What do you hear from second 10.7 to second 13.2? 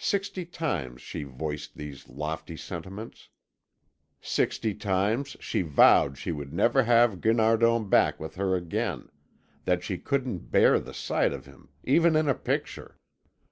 the sight of him, even in a picture.